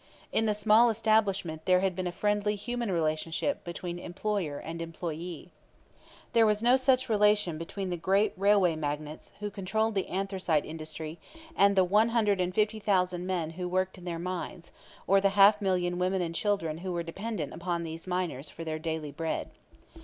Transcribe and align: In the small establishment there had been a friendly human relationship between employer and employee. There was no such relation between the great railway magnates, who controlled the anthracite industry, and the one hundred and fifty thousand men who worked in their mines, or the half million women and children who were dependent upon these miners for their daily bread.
In 0.31 0.47
the 0.47 0.55
small 0.55 0.89
establishment 0.89 1.65
there 1.65 1.81
had 1.81 1.95
been 1.95 2.07
a 2.07 2.11
friendly 2.11 2.55
human 2.55 2.91
relationship 2.91 3.63
between 3.63 3.99
employer 3.99 4.57
and 4.57 4.81
employee. 4.81 5.51
There 6.33 6.47
was 6.47 6.63
no 6.63 6.75
such 6.75 7.07
relation 7.07 7.59
between 7.59 7.91
the 7.91 7.97
great 7.97 8.33
railway 8.35 8.75
magnates, 8.75 9.31
who 9.41 9.51
controlled 9.51 9.93
the 9.93 10.07
anthracite 10.07 10.65
industry, 10.65 11.19
and 11.55 11.75
the 11.75 11.83
one 11.83 12.09
hundred 12.09 12.41
and 12.41 12.51
fifty 12.55 12.79
thousand 12.79 13.27
men 13.27 13.51
who 13.51 13.67
worked 13.69 13.95
in 13.99 14.05
their 14.05 14.17
mines, 14.17 14.71
or 15.05 15.21
the 15.21 15.29
half 15.37 15.61
million 15.61 15.99
women 15.99 16.23
and 16.23 16.33
children 16.33 16.79
who 16.79 16.91
were 16.91 17.03
dependent 17.03 17.53
upon 17.53 17.83
these 17.83 18.07
miners 18.07 18.49
for 18.49 18.63
their 18.63 18.79
daily 18.79 19.11
bread. 19.11 19.51